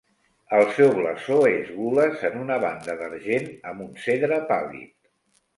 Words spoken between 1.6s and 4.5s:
"gules en una banda d'argent amb un cedre